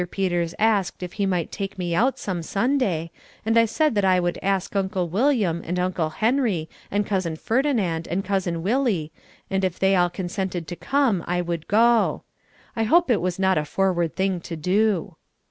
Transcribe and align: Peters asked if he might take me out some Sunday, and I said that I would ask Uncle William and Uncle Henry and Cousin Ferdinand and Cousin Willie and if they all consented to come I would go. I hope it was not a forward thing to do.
Peters 0.09 0.55
asked 0.57 1.03
if 1.03 1.13
he 1.13 1.27
might 1.27 1.51
take 1.51 1.77
me 1.77 1.93
out 1.93 2.17
some 2.17 2.41
Sunday, 2.41 3.11
and 3.45 3.55
I 3.55 3.65
said 3.65 3.93
that 3.93 4.03
I 4.03 4.19
would 4.19 4.39
ask 4.41 4.75
Uncle 4.75 5.07
William 5.07 5.61
and 5.63 5.77
Uncle 5.77 6.09
Henry 6.09 6.67
and 6.89 7.05
Cousin 7.05 7.35
Ferdinand 7.35 8.07
and 8.07 8.25
Cousin 8.25 8.63
Willie 8.63 9.11
and 9.51 9.63
if 9.63 9.77
they 9.77 9.95
all 9.95 10.09
consented 10.09 10.67
to 10.69 10.75
come 10.75 11.23
I 11.27 11.41
would 11.41 11.67
go. 11.67 12.23
I 12.75 12.85
hope 12.85 13.11
it 13.11 13.21
was 13.21 13.37
not 13.37 13.59
a 13.59 13.63
forward 13.63 14.15
thing 14.15 14.39
to 14.39 14.55
do. 14.55 15.17